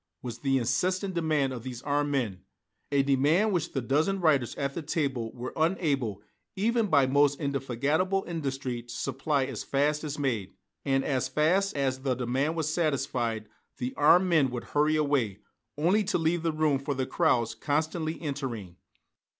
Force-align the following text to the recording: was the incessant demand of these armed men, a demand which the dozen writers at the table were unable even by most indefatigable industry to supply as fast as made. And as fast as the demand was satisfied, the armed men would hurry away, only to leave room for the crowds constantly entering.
was 0.23 0.39
the 0.39 0.57
incessant 0.57 1.13
demand 1.13 1.53
of 1.53 1.61
these 1.61 1.83
armed 1.83 2.09
men, 2.11 2.41
a 2.91 3.03
demand 3.03 3.51
which 3.51 3.71
the 3.73 3.83
dozen 3.83 4.19
writers 4.19 4.55
at 4.55 4.73
the 4.73 4.81
table 4.81 5.31
were 5.33 5.53
unable 5.55 6.23
even 6.55 6.87
by 6.87 7.05
most 7.05 7.39
indefatigable 7.39 8.23
industry 8.27 8.81
to 8.81 8.91
supply 8.95 9.45
as 9.45 9.63
fast 9.63 10.03
as 10.03 10.17
made. 10.17 10.55
And 10.83 11.05
as 11.05 11.27
fast 11.27 11.77
as 11.77 11.99
the 11.99 12.15
demand 12.15 12.55
was 12.55 12.73
satisfied, 12.73 13.47
the 13.77 13.93
armed 13.95 14.27
men 14.27 14.49
would 14.49 14.63
hurry 14.73 14.95
away, 14.95 15.37
only 15.77 16.03
to 16.05 16.17
leave 16.17 16.43
room 16.45 16.79
for 16.79 16.95
the 16.95 17.05
crowds 17.05 17.53
constantly 17.53 18.19
entering. 18.21 18.77